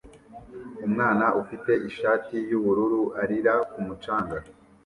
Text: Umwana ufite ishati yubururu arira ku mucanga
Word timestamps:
Umwana 0.87 1.25
ufite 1.41 1.71
ishati 1.89 2.35
yubururu 2.49 3.01
arira 3.21 3.55
ku 3.71 3.79
mucanga 3.85 4.37